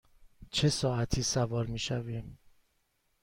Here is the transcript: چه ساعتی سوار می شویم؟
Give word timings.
چه 0.51 0.69
ساعتی 0.69 1.23
سوار 1.23 1.65
می 1.65 1.79
شویم؟ 1.79 2.37